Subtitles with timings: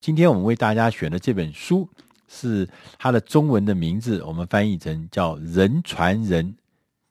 [0.00, 1.86] 今天我们为大家选的这本书
[2.26, 2.66] 是
[2.98, 6.56] 它的中文的名字，我们翻译成叫“人传人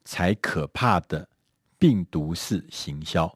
[0.04, 1.28] 才可怕的
[1.78, 3.32] 病毒式行销”。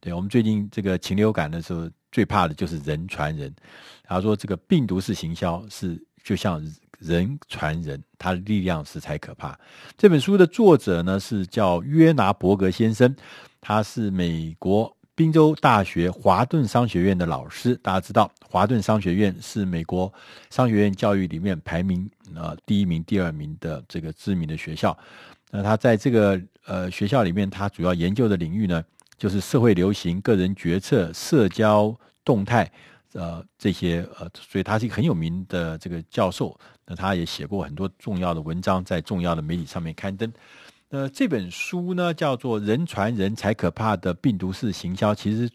[0.00, 3.52] 对，我们最近这个禽流感的时候，最怕的就是人传人。
[4.04, 6.64] 他说，这个病毒式行销是就像
[7.00, 9.58] 人传人，它的力量是才可怕。
[9.96, 13.16] 这本书的作者呢是叫约拿伯格先生，
[13.60, 14.96] 他是美国。
[15.18, 20.12] 宾州大学华顿商学院的老师，大家知道，华顿商学院是美国
[20.48, 24.96] 商学院教育里面排名呃第一名、第二名的这个知名的学校。
[25.50, 28.80] 那他在这个呃学校里面，他主要研究的领域呢，
[29.16, 31.92] 就是社会流行、个人决策、社交
[32.24, 32.70] 动态，
[33.14, 36.56] 呃这些呃，所以他是一个很有名的这个教授。
[36.86, 40.32] 那他也写过很多重要的文章，在重要的媒体上面刊登。
[40.90, 45.50] 呃，这本书呢叫做《人传人才可怕的病毒式行销》，其实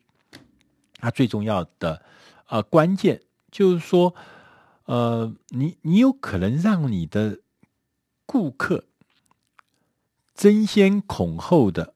[0.97, 1.99] 它最重要的
[2.47, 3.19] 呃关键
[3.49, 4.13] 就是说，
[4.85, 7.39] 呃，你你有可能让你的
[8.27, 8.85] 顾客
[10.35, 11.95] 争先恐后的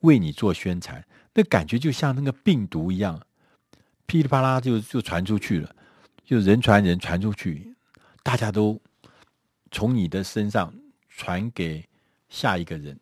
[0.00, 3.24] 为你做宣传，那感觉就像那个病毒一样，
[4.06, 5.76] 噼里啪啦就就传出去了，
[6.24, 7.76] 就人传人传出去，
[8.24, 8.80] 大家都
[9.70, 10.74] 从你的身上
[11.08, 11.88] 传给。
[12.32, 12.98] 下一个人，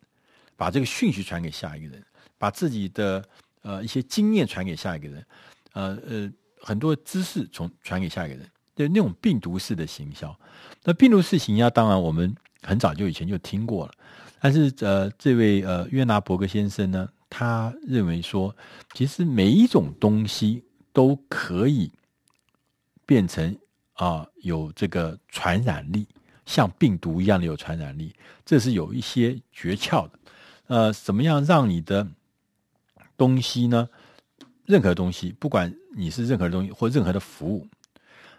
[0.56, 2.04] 把这个讯息传给下一个人，
[2.36, 3.24] 把自己的
[3.62, 5.26] 呃一些经验传给下一个人，
[5.72, 10.36] 呃呃很多知识从传给下一个人，就那种病毒式的行销。
[10.82, 13.92] 那病毒式行销，当然我们很早就以前就听过了，
[14.40, 18.54] 但是呃这位呃约拿伯格先生呢，他认为说，
[18.94, 21.92] 其实每一种东西都可以
[23.06, 23.56] 变成
[23.94, 26.08] 啊、有这个传染力。
[26.50, 28.12] 像病毒一样的有传染力，
[28.44, 30.18] 这是有一些诀窍的。
[30.66, 32.04] 呃，怎么样让你的
[33.16, 33.88] 东西呢？
[34.66, 37.64] 任何东西，不管你是任何东西或任何的服务，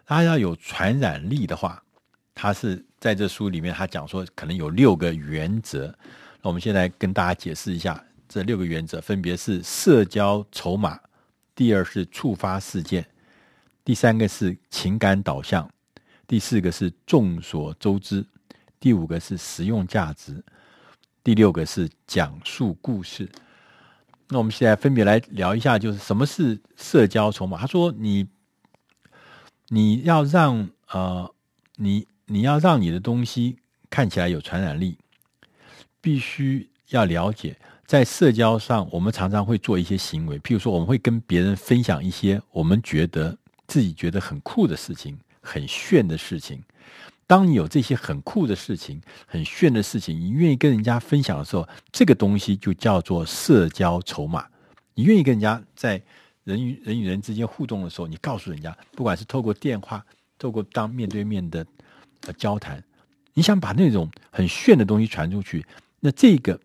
[0.06, 1.82] 它要有传染力的话，
[2.36, 5.88] 它是在这书里面他讲说，可能有六个原则。
[6.42, 11.00] 那我们现在跟大家解释一下，这六个原则分别是社交筹码，
[11.56, 13.06] 第二是触发事件，
[13.86, 15.70] 第三个是情感导向。
[16.32, 18.26] 第四个是众所周知，
[18.80, 20.42] 第五个是实用价值，
[21.22, 23.30] 第六个是讲述故事。
[24.30, 27.58] 那我们现在分别来聊一下，就是什么是社交筹码。
[27.58, 28.26] 他说你
[29.68, 31.30] ：“你要让呃，
[31.76, 33.58] 你你要让你的东西
[33.90, 34.98] 看起来有传染力，
[36.00, 43.38] 必须要了解，在社交上，我们常常会做一些行为，譬如说，我们会跟别人分享一些我们觉得
[43.68, 46.62] 自己觉得很酷的事情。”很炫的事情，
[47.28, 54.46] 当你有这些很酷的事情、很炫的事情，你愿意跟人家分享的时候，这个东西就叫做社交筹码。
[54.94, 56.02] 你愿意跟人家在
[56.44, 60.06] 人与人与人之间互动的时候，你告诉人家，不管是透过电话、
[60.38, 61.66] 透过当面对面的
[62.38, 62.84] 交谈，
[63.34, 65.66] 你想把那种很炫的东西传出去，
[66.00, 66.60] 那这个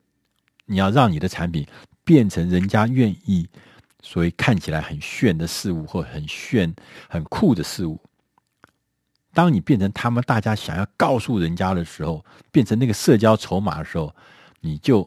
[0.64, 1.64] 你要让你的产品
[2.04, 3.48] 变成人家愿意，
[4.02, 6.74] 所以看起来很炫的事物，或很炫、
[7.08, 8.00] 很酷的事物。
[9.36, 14.10] 当你变成他们大家想要告诉人家的时候，变成那个社交筹码的时候，
[14.60, 15.06] 你就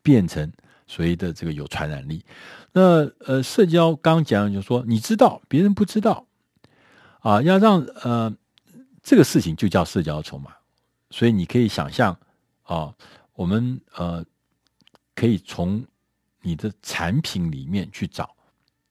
[0.00, 0.50] 变成
[0.86, 2.24] 所谓的这个有传染力。
[2.72, 6.26] 那呃，社交刚讲就是说，你知道别人不知道
[7.20, 8.34] 啊，要让呃
[9.02, 10.50] 这个事情就叫社交筹码。
[11.10, 12.18] 所以你可以想象
[12.62, 12.94] 啊，
[13.34, 14.24] 我们呃
[15.14, 15.84] 可以从
[16.40, 18.34] 你的产品里面去找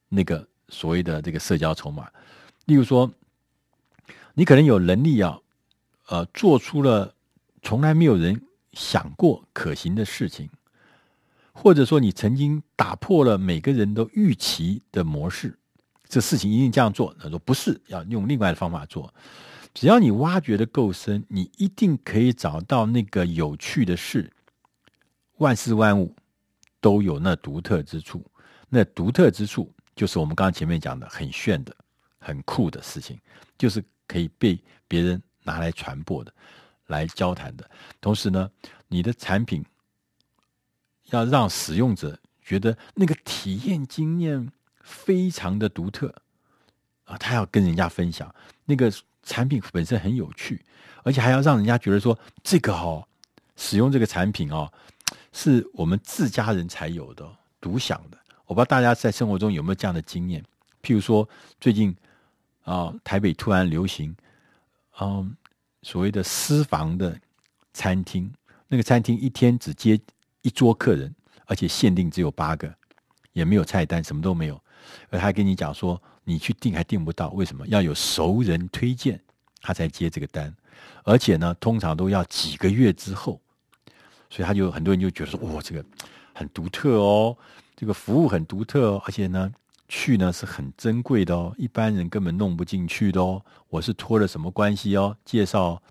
[0.09, 2.07] 那个所谓的这个社交筹码，
[2.65, 3.11] 例如说。
[4.37, 5.39] 你可能有能力啊，
[6.09, 7.15] 呃，做出了
[7.63, 8.39] 从来没有人
[8.73, 10.49] 想过可行的事情，
[11.53, 15.57] 或者说你曾经打破了每个人都预期的模式，
[16.09, 17.15] 这事情一定这样做。
[17.17, 19.11] 他说不是，要用另外的方法做。
[19.73, 24.29] 只要你挖掘的够深，你一定可以找到那个有趣的事。
[25.37, 26.13] 万事万物
[26.81, 28.25] 都有那独特之处，
[28.67, 31.73] 那独特之处就是我们刚刚前面讲的很炫的、
[32.19, 33.17] 很酷的事情，
[33.57, 33.81] 就是。
[34.07, 34.57] 可以被
[34.87, 36.33] 别人拿来传播的，
[36.87, 37.69] 来交谈的。
[37.99, 38.49] 同时呢，
[38.87, 39.65] 你的产品
[41.05, 46.13] 要让使用者觉得那个体验经验非常的独特
[47.05, 48.33] 啊，他要跟人家分享。
[48.65, 48.91] 那个
[49.23, 50.63] 产品本身很有趣，
[51.03, 53.07] 而且还要让人家觉得说，这个哦，
[53.55, 54.71] 使用这个产品哦，
[55.31, 57.27] 是我们自家人才有的，
[57.59, 58.17] 独享的。
[58.45, 60.43] 我不知道大家在生活中有没有这样的经验，
[60.81, 61.27] 譬如说
[61.59, 61.95] 最近。
[62.65, 64.15] 啊、台北突然流行，
[64.99, 65.35] 嗯，
[65.83, 67.17] 所谓的私房的
[67.73, 68.31] 餐厅，
[68.67, 69.99] 那个餐厅一天只接
[70.41, 71.13] 一桌客人，
[71.45, 72.73] 而且限定只有八个，
[73.33, 74.59] 也没有菜单，什么都没有。
[75.09, 77.65] 而他还跟你讲说，你去订还订不到，为什么？
[77.67, 79.19] 要有熟人推荐，
[79.61, 80.53] 他才接这个单，
[81.03, 83.39] 而且呢，通常都要几个月之后，
[84.29, 85.83] 所以他就很多人就觉得说，哇，这个
[86.33, 87.37] 很独特哦，
[87.75, 89.51] 这个服务很独特哦，而且呢，
[89.87, 93.43] 去呢是很珍贵的哦，一般人根本弄不进去的哦。
[93.69, 95.15] 我是托了什么关系哦？
[95.23, 95.81] 介绍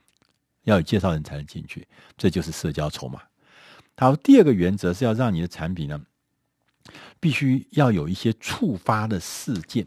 [0.64, 1.86] 要有介绍人才能进去，
[2.16, 3.20] 这就是社交筹码。
[3.96, 6.00] 好，第二个原则是要让你的产品呢，
[7.20, 9.86] 必须要有一些触发的事件。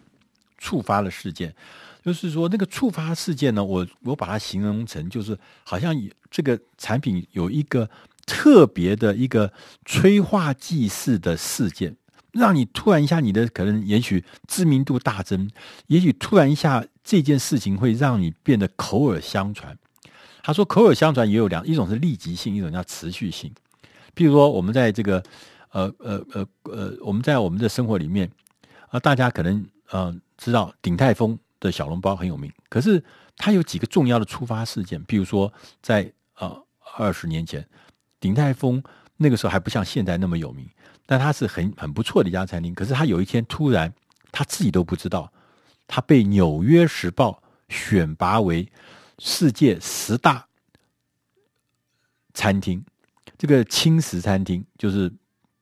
[0.59, 1.55] 触发的事件，
[2.03, 5.93] 就是说那个触发事件呢，我我把它形容成就是好像
[6.31, 7.87] 这个产品有一个
[8.25, 9.53] 特别的一个
[9.85, 11.95] 催化剂式的事件，
[12.37, 15.49] 让你突然一下你的可能也许知名度大增，
[15.87, 19.77] 也许突然一下这件事情会让你变得口耳相传。
[20.43, 23.51] 他说口耳相传也有两，一种是立即性，一种叫持续性。
[24.15, 25.21] 譬如说我们在这个
[25.71, 28.29] 呃呃呃呃，我们在我们的生活里面
[28.89, 29.57] 啊，大家可能
[29.91, 30.05] 嗯。
[30.05, 33.03] 呃知道鼎泰丰的小笼包很有名，可是
[33.37, 35.51] 它有几个重要的触发事件，比如说
[35.81, 36.63] 在呃
[36.95, 37.67] 二十年前，
[38.19, 38.83] 鼎泰丰
[39.17, 40.69] 那个时候还不像现在那么有名，
[41.05, 42.73] 但它是很很不错的一家餐厅。
[42.73, 43.93] 可是它有一天突然
[44.31, 45.31] 他自己都不知道，
[45.87, 47.41] 他被《纽约时报》
[47.75, 48.71] 选拔为
[49.19, 50.47] 世界十大
[52.33, 52.83] 餐厅，
[53.37, 55.11] 这个轻食餐厅就是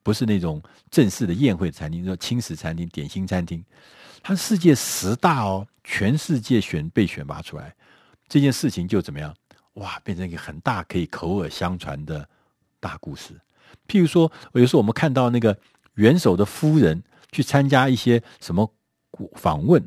[0.02, 3.64] 不是那种正式的宴会餐厅，叫轻食餐厅、点心餐厅。
[4.22, 7.74] 它世界十大哦，全世界选被选拔出来，
[8.28, 9.34] 这件事情就怎么样？
[9.74, 12.28] 哇，变成一个很大可以口耳相传的
[12.80, 13.40] 大故事。
[13.88, 15.56] 譬如说，有时候我们看到那个
[15.94, 17.02] 元首的夫人
[17.32, 18.72] 去参加一些什么
[19.34, 19.86] 访问，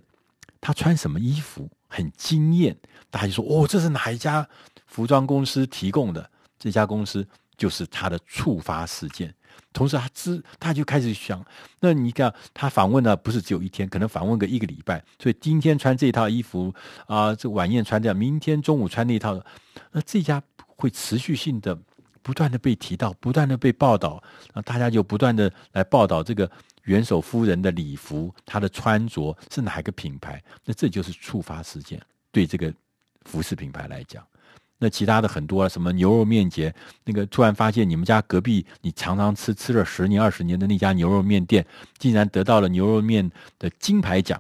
[0.62, 2.78] 她穿什么衣服很惊艳，
[3.10, 4.48] 大家就说：“哦，这是哪一家
[4.88, 6.30] 服装公司提供的？”
[6.60, 7.26] 这家公司
[7.58, 9.34] 就是他的触发事件。
[9.72, 11.46] 同时，他知他就开始想，
[11.80, 15.04] 那你看他访问呢，不是只有一天，可能访问个一个礼拜。
[15.22, 16.74] 所以今天穿这套衣服
[17.06, 19.40] 啊、这晚宴穿这样，明天中午穿那套，
[19.92, 20.42] 那这家
[20.76, 21.78] 会持续性的
[22.30, 24.22] 不断的被提到，不断的被报道，
[24.54, 26.48] 啊，大家就不断的来报道这个
[26.84, 30.40] 元首夫人的礼服，她的穿着是哪一个品牌？
[30.64, 32.00] 那这就是触发事件，
[32.31, 32.72] 对这个
[33.26, 34.24] 服饰品牌来讲。
[34.78, 36.72] 那其他的很多啊什么牛肉面节，
[37.04, 41.66] 那个突然发现你们家隔壁你常常吃吃了十年二十年的那家牛肉面店，
[41.98, 43.28] 竟然得到了牛肉面
[43.58, 44.40] 的金牌奖，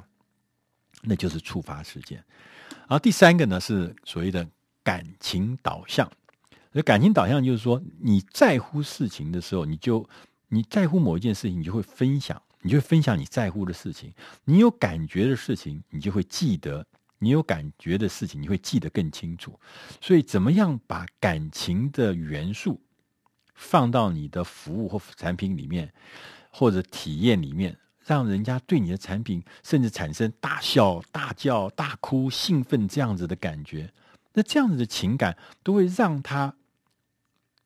[1.01, 2.23] 那就是触发事件。
[2.69, 4.47] 然后第三个呢是所谓的
[4.83, 6.07] 感情导向，
[6.71, 10.07] 所以感情导向就是说你在乎事情的时候，你就
[10.47, 14.13] 你在乎某一件事情，你就会分享，你就会分享你在乎的事情，
[14.45, 16.85] 你有感觉的事情，你就会记得。
[17.21, 19.59] 你有感觉的事情，你会记得更清楚。
[19.99, 22.79] 所以，怎么样把感情的元素
[23.53, 25.91] 放到你的服务或产品里面，
[26.49, 33.91] 或者体验里面，让人家对你的产品甚至产生大笑、大叫、大哭、兴奋这样子的感觉，
[34.31, 36.55] 那这样子的情感都会让他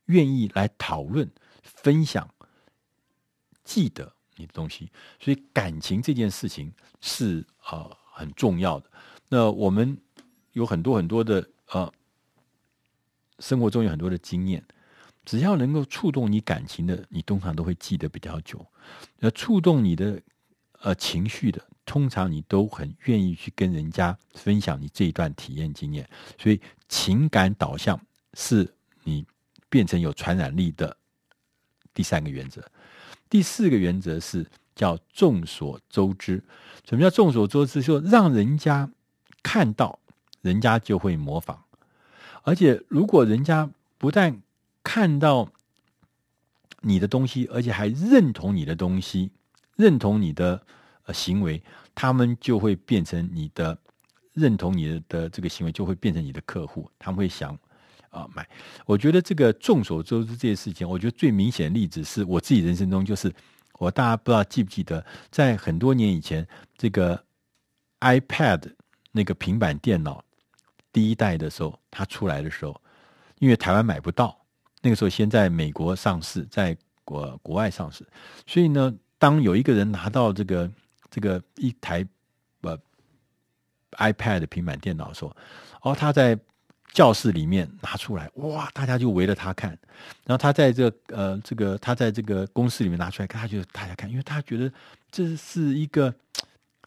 [0.05, 1.29] 愿意来讨论、
[1.61, 2.29] 分享、
[3.63, 4.91] 记得你的东西。
[5.19, 8.89] 所以，感情这件事情是呃很重要的。
[9.29, 9.97] 那我们
[10.51, 11.91] 有很多很多的呃，
[13.39, 14.63] 生活中有很多的经验，
[15.25, 18.63] 只要能够触动你感情的，你通常都会记得比较久。
[19.17, 20.21] 那触动你的
[20.81, 26.07] 呃情绪的，通常你都很愿意去跟人家分享你这一段体验经验。
[26.37, 27.99] 所以情感导向
[28.35, 28.71] 是
[29.03, 29.25] 你
[29.73, 30.95] 变成有传染力的
[31.95, 32.63] 第三个原则。
[33.27, 36.43] 第四个原则是叫众所周知。
[36.87, 37.81] 什么叫众所周知？
[37.81, 38.91] 就让人家。
[39.45, 39.99] 看到
[40.41, 41.57] 人家就会模仿，
[42.43, 44.41] 而且如果人家不但
[44.81, 45.49] 看到
[46.79, 49.31] 你的东西，而且还认同你的东西，
[49.75, 50.65] 认同你的
[51.13, 51.61] 行为，
[51.93, 53.77] 他们就会变成你的
[54.31, 57.59] 认同你的这个行为，就会变成你的客户，他们会想
[58.13, 58.47] 啊买。
[58.85, 63.29] 我觉得这个众所周知这件事情，我觉得最明显的例子是我自己人生中，就是
[63.79, 67.21] 我大家不知道记不记得，在很多年以前，这个
[67.99, 68.71] iPad。
[69.15, 70.25] 那个平板电脑
[70.91, 72.81] 第一代的时候，它出来的时候，
[73.37, 74.35] 因为台湾买不到，
[74.81, 78.03] 那个时候先在美国上市，在国国外上市，
[78.47, 80.67] 所以呢，当有一个人拿到这个
[81.11, 82.03] 这个一台
[82.61, 82.75] 呃
[83.91, 85.35] iPad 平板电脑的时候，
[85.83, 86.35] 哦，他在
[86.93, 89.71] 教室里面拿出来，哇，大家就围着他看，
[90.25, 94.71] 然后他在这呃这个他在这个公司里面拿出来，他就大家看，因为他觉得
[95.11, 96.07] 这是一个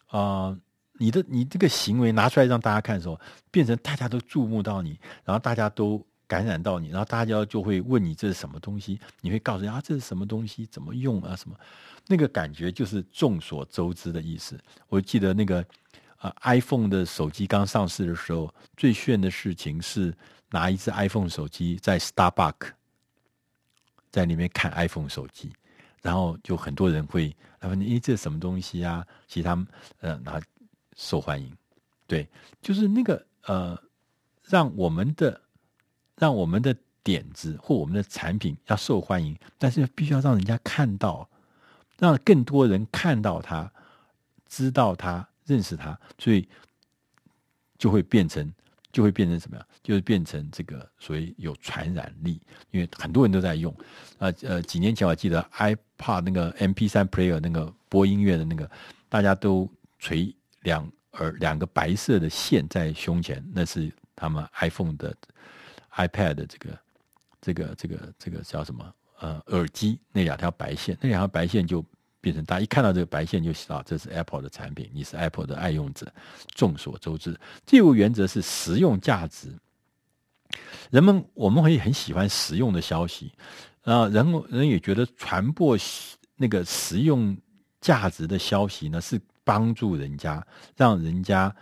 [0.07, 0.19] 啊。
[0.19, 0.59] 呃
[0.99, 3.21] 你的你这个行为拿出来让大家看的时候，
[3.51, 11.55] 变成大家都注目到你，然后大家都感染到你，然后大家就会问你这是什么东西，你会告诉人啊这是什么东西，怎么用啊什么，
[12.07, 14.59] 那个感觉就是众所周知的意思。
[14.89, 15.63] 我记得那个
[16.19, 20.15] 呃，iPhone 的手机刚上市的时候，最炫的事情是
[20.49, 22.71] 拿一支 iPhone 手机在 Starbucks
[24.09, 25.51] 在里面看 iPhone 手机，
[26.01, 29.67] 然后就很多人会他问：“诶，这是什么东西啊？”其实他们
[29.99, 30.41] 呃，拿
[30.95, 31.55] 受欢迎，
[32.07, 32.27] 对，
[32.61, 33.79] 就是那个呃，
[34.43, 35.39] 让我们的
[36.15, 41.29] 让我们的点子或我们的产品要受欢迎，但是必须要让人家看到，
[41.99, 43.71] 让更多人看到它，
[44.47, 45.29] 知道它。
[45.47, 46.47] 认识他，所以
[47.79, 48.53] 就会变成，
[48.91, 49.65] 就会变成什么样？
[49.81, 53.73] 就是变成这个所谓有传染力，因为很多人都在用。
[54.17, 58.69] 呃呃，几年前我记得 iPod 那个 MP3 player 那个播音乐的那个，
[59.07, 65.15] 大家都垂两耳两个白色的线在胸前，那是他们 iPhone 的
[65.95, 66.79] iPad 的这个
[67.39, 68.93] 这个这个这个叫什么？
[69.19, 71.83] 呃，耳机那两条白线，那两条白线就。
[72.27, 76.11] 变成大家一看到这个白线就知道这是 Apple 的产品，你是 Apple 的爱用者。
[76.53, 79.47] 众所周知，第五原则是实用价值。
[80.91, 83.31] 人们我们会很喜欢实用的消息，
[83.83, 85.77] 啊，人人也觉得传播
[86.35, 87.37] 那个实用
[87.79, 91.55] 价值的消息呢，是帮助人家，让人家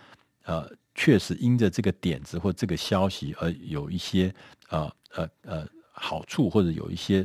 [0.45, 4.34] 呃确实因着这个点子或这个消息而有一些
[4.69, 7.24] 呃呃呃好处，或者有一些。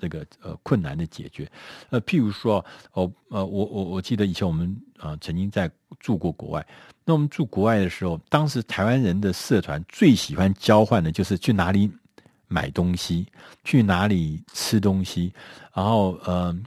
[0.00, 1.46] 这个呃困难的解决，
[1.90, 6.66] 呃，譬如说，哦，呃，我我我记得以前我们啊、呃、曾经在住过国外，
[7.04, 11.90] 那我们住国外的时候，当时台湾人的社团最喜欢交换的就是去哪里
[12.48, 13.26] 买东西，
[13.62, 15.34] 去哪里吃东西，
[15.74, 16.58] 然后呃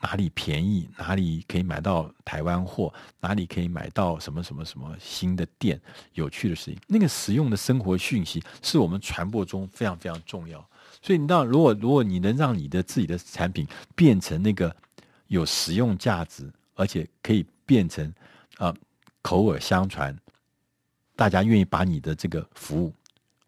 [0.00, 5.80] 哪里便宜，哪里可以买到台湾货，哪里可以买到什么什么什么新的店，
[6.14, 10.64] 有趣的事情，那个实用的生活讯息是我们传播中非常非常重要。
[11.02, 14.74] 所以，你知道，如果如果你能让你的自己的产品变成那个
[15.28, 18.12] 有实用价值，而且可以变成
[18.58, 18.74] 啊、
[19.22, 20.16] 口耳相传，
[21.14, 22.92] 大家愿意把你的这个服务，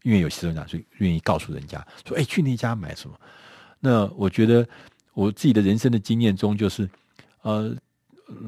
[0.03, 3.19] 因为有实用价值，所以愿意告诉人家说：“哎，去那家买什么？”
[3.81, 4.67] 那我觉得
[5.15, 6.89] 我自己的人生的经验中，就是
[7.43, 7.77] 呃。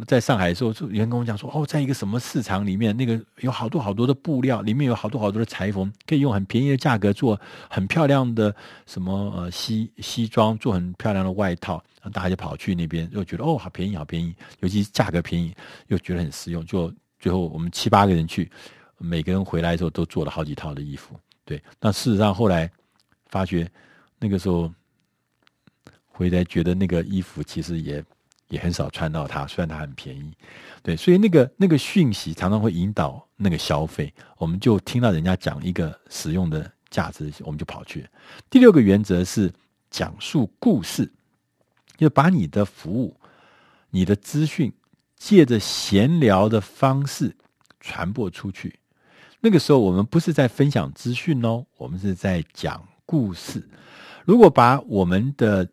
[0.07, 11.83] 在上海的时候，就有人跟我讲说：“哦，在一个什么市场里面，那个有好多好多的布料，里面有好多好多的裁缝，可以用很便宜的价格做很漂亮的什么呃西西装，做很漂亮的外套。
[12.13, 15.55] 大家就跑去那边，又觉得哦，好便宜，好便宜，尤其是价格便宜，
[15.89, 16.65] 又觉得很实用。
[16.67, 18.51] 就最后我们七八个人去，
[18.99, 21.15] 每个人回来的时候都做了好几套的衣服。
[21.45, 22.71] 对，那事实上后来
[23.29, 23.67] 发觉，
[24.19, 24.71] 那个时候
[26.07, 28.05] 回来觉得那个衣服其实也。”
[28.51, 30.33] 也很少穿到它，虽然它很便宜，
[30.83, 38.07] 对，所以那个那个讯息常常会引导那个消费，我们就听到人家讲一个实用的价值，我们就跑去。
[38.51, 39.51] 第六个原则是
[39.89, 41.11] 讲述故事，
[41.97, 43.17] 就把你的服务、
[43.89, 44.73] 你的资讯
[45.17, 47.35] 借着闲聊的方式
[47.79, 48.79] 传播出去。
[49.41, 53.67] 那个时候我们不是在分享资讯哦，我们是在讲故事。
[54.27, 55.67] 如果把我们的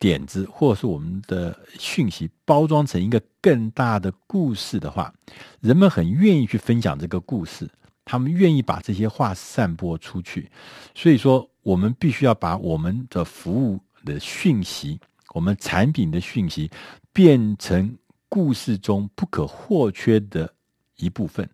[0.00, 5.14] 点子，或是我们的讯息包装成一个更大的故事的话，
[5.60, 7.70] 人们很愿意去分享这个故事，
[8.06, 10.50] 他们愿意把这些话散播出去。
[10.94, 14.98] 所以说，我们必须要把我们的服务的讯息、
[15.34, 16.70] 我们产品的讯息
[17.12, 17.94] 变成
[18.30, 20.50] 故事中不可或缺的
[20.96, 21.46] 一部分。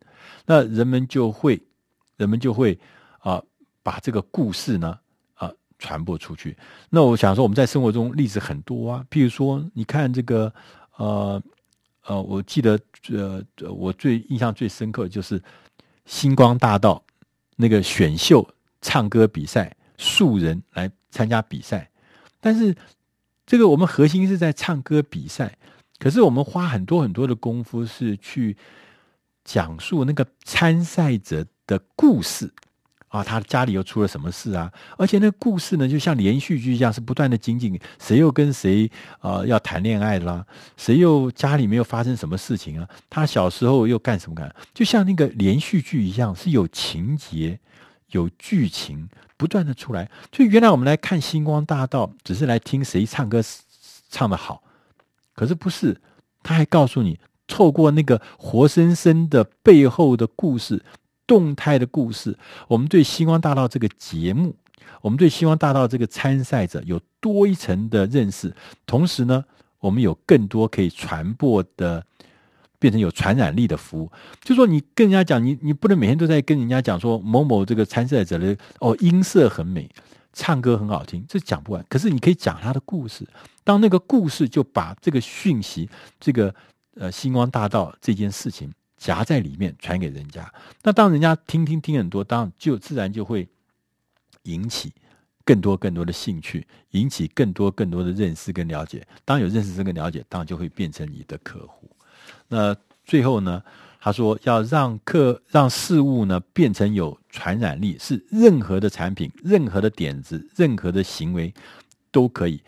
[0.47, 1.61] 那人们就会，
[2.17, 2.79] 人们就会
[3.19, 3.43] 啊、
[3.83, 4.97] 把这个故事呢。
[5.79, 6.57] 传播出去。
[6.91, 9.05] 那我想说，我们在生活中例子很多啊。
[9.11, 10.53] 譬如说，你看这个，
[10.97, 11.43] 呃
[12.07, 12.79] 呃，我记得
[13.11, 15.43] 呃，我最印象最深刻的就是
[16.05, 17.03] 星光大道
[17.57, 18.49] 那个选秀
[18.81, 21.91] 唱歌比赛，素人来参加比赛。
[22.41, 22.75] 但是
[23.45, 25.59] 这个我们核心是在唱歌比赛，
[25.99, 28.57] 可是我们花很多很多的功夫是去
[29.45, 32.53] 讲述那个参赛者的故事。
[33.17, 34.71] 啊，他家里又出了什么事啊？
[34.99, 40.45] 而且那故事呢，就像连续剧一样，是不断的紧紧，谁又跟谁呃要谈恋爱啦？
[40.77, 42.89] 谁又家里没有发生什么事情啊？
[43.09, 44.55] 他小时候又干什么干？
[44.75, 47.59] 就像那个连续剧一样，是有情节、
[48.11, 50.11] 有剧情不断的出来。
[50.31, 53.43] 就原来我们来看星光大道，只是来听谁唱歌
[54.11, 54.63] 唱得好，
[55.35, 56.01] 可是不是？
[56.43, 57.19] 他还告诉你，
[57.49, 60.85] 透过那个活生生的背后的故事。
[61.27, 62.37] 动态的故事，
[62.69, 64.55] 我们对星光大道这个节目，
[65.01, 68.55] 我们对星光大道这个参赛者有多一层的认识。
[68.87, 69.45] 同时呢，
[69.81, 72.05] 我们有更多可以传播的，
[72.79, 74.11] 变成有传染力的服务。
[74.43, 79.91] 就说你跟人家讲，你你不能每天都在跟人家讲说某某这个参赛者的哦，音色很美，
[80.33, 81.85] 唱歌很好听，这讲不完。
[81.89, 83.27] 可是你可以讲他的故事，
[83.65, 85.89] 当那个故事就把这个讯息，
[86.21, 86.55] 这个
[86.95, 88.71] 呃星光大道这件事情。
[89.07, 90.53] 夹在里面传给人家。
[90.83, 93.49] 那当人家听听听很多，当然就自然就会
[94.43, 94.93] 引起
[95.45, 99.07] 更多更多的兴趣，引起更多更多的认识跟了解。
[99.25, 101.89] 当有认识这个了解，当然就会变成你的客户。
[102.49, 103.63] 那最后呢，
[104.01, 111.55] 他说要让客让事物呢变成有传染力，是任何的产品、任何的点子、任何的行为
[112.11, 112.61] 都可以。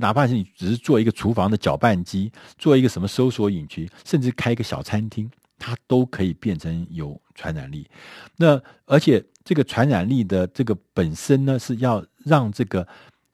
[0.00, 7.88] 哪怕是你只是做一个厨房的搅拌机，做一个什么搜索引擎，甚至开一个小餐厅，它都可以变成有传染力。
[8.36, 12.86] 那而且这个传染力的这个本身呢，是要让这个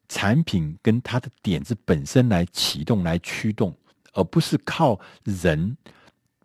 [0.09, 3.77] 产品跟它的点子本身来启动、来驱动，
[4.12, 5.77] 而不是靠人，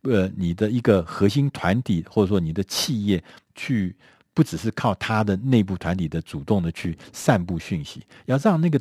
[0.01, 3.23] 呃，你的一个核心团体或者说你的企业
[3.55, 3.95] 去，
[4.33, 8.79] 不只是靠它的内部团体的主动的去散布讯息，要让那个。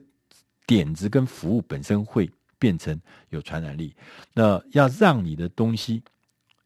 [0.66, 2.98] 点子跟服务本身会变成
[3.28, 3.94] 有传染力。
[4.32, 6.02] 那要让你的东西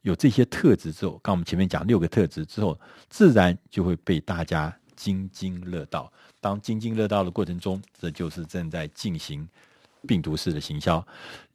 [0.03, 2.79] 有这些特质之后，刚我们前面讲六个特质之后，
[3.09, 6.11] 自然就会被大家津津乐道。
[6.41, 9.47] 当津津乐道的过程中，这就是正在进行
[10.07, 11.05] 病毒式的行销。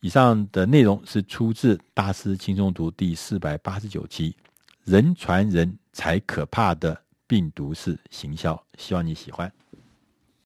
[0.02, 4.36] 以上的内容是出自《大师轻松读》第四百八十九期，
[4.84, 8.62] 人传人才可怕的病毒式行销。
[8.78, 9.52] 希望你喜欢。